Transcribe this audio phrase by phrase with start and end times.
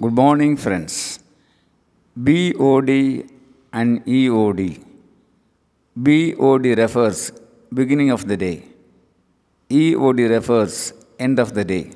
[0.00, 1.18] Good morning, friends.
[2.16, 3.26] BOD
[3.74, 4.82] and EOD.
[5.94, 7.30] BOD refers
[7.74, 8.64] beginning of the day.
[9.68, 11.90] EOD refers end of the day.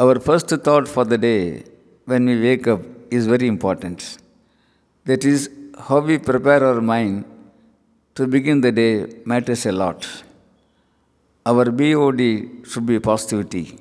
[0.00, 1.62] Our first thought for the day
[2.06, 2.80] when we wake up
[3.12, 4.18] is very important.
[5.04, 7.24] That is, how we prepare our mind
[8.16, 10.04] to begin the day matters a lot.
[11.46, 13.78] Our BOD should be positivity.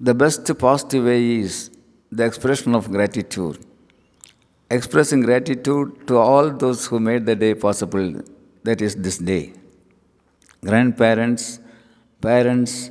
[0.00, 1.68] The best positive way is
[2.18, 3.58] the expression of gratitude.
[4.70, 8.20] Expressing gratitude to all those who made the day possible,
[8.64, 9.54] that is this day.
[10.62, 11.58] Grandparents,
[12.20, 12.90] parents,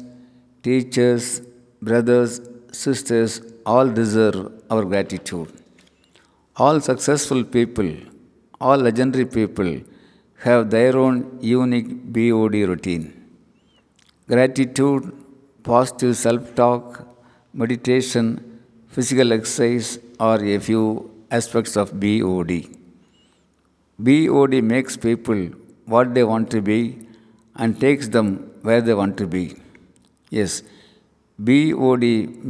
[0.64, 1.42] teachers,
[1.82, 5.52] brothers, sisters, all deserve our gratitude.
[6.56, 7.92] All successful people,
[8.60, 9.82] all legendary people
[10.40, 13.06] have their own unique BOD routine.
[14.28, 15.14] Gratitude,
[15.64, 17.08] positive self talk,
[17.54, 18.51] meditation,
[18.96, 22.52] physical exercise are a few aspects of BOD.
[23.98, 25.42] BOD makes people
[25.86, 26.80] what they want to be
[27.56, 29.56] and takes them where they want to be.
[30.30, 30.62] Yes,
[31.40, 32.04] BOD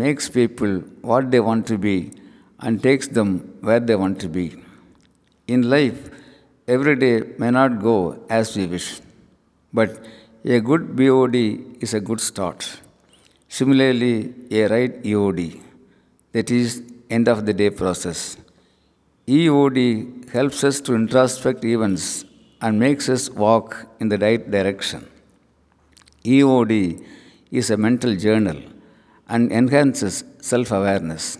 [0.03, 2.11] makes people what they want to be
[2.59, 4.55] and takes them where they want to be.
[5.47, 6.09] In life,
[6.67, 8.99] every day may not go as we wish,
[9.71, 10.03] but
[10.43, 11.35] a good BOD
[11.83, 12.79] is a good start.
[13.47, 15.61] Similarly, a right EOD,
[16.31, 18.37] that is, end of the day process.
[19.27, 22.25] EOD helps us to introspect events
[22.61, 25.07] and makes us walk in the right direction.
[26.23, 27.03] EOD
[27.51, 28.57] is a mental journal
[29.27, 31.37] and enhances self awareness.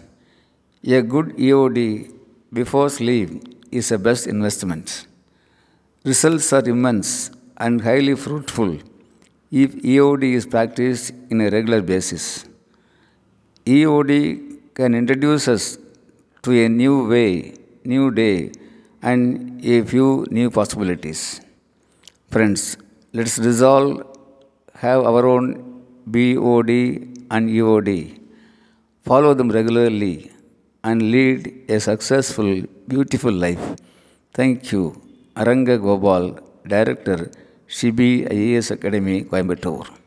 [0.83, 2.11] A good EOD
[2.52, 3.30] before sleep
[3.72, 5.05] is a best investment.
[6.03, 8.78] Results are immense and highly fruitful
[9.52, 12.45] if EOD is practiced in a regular basis.
[13.66, 15.77] EOD can introduce us
[16.44, 18.52] to a new way, new day,
[19.02, 21.41] and a few new possibilities.
[22.30, 22.77] Friends,
[23.14, 24.08] let's resolve
[24.83, 25.45] have our own
[26.08, 26.71] BOD
[27.36, 28.20] and EOD.
[29.04, 30.32] Follow them regularly
[30.83, 33.76] and lead a successful, beautiful life.
[34.33, 34.83] Thank you.
[35.36, 37.32] Aranga Gopal, Director,
[37.67, 40.01] Shibi IAS Academy, Coimbatore.